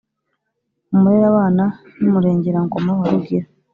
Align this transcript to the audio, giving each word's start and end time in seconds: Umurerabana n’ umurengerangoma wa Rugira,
Umurerabana 0.93 1.65
n’ 2.01 2.03
umurengerangoma 2.09 2.91
wa 2.99 3.05
Rugira, 3.11 3.45